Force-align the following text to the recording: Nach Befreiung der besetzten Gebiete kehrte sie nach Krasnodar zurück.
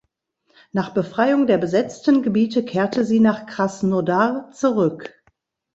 Nach 0.71 0.95
Befreiung 0.95 1.45
der 1.45 1.59
besetzten 1.59 2.23
Gebiete 2.23 2.65
kehrte 2.65 3.05
sie 3.05 3.19
nach 3.19 3.45
Krasnodar 3.45 4.49
zurück. 4.49 5.13